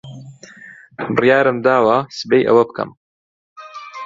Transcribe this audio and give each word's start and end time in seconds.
بڕیارم 1.15 1.57
داوە 1.65 1.97
سبەی 2.17 2.43
ئەوە 2.47 2.63
بکەم. 2.69 2.89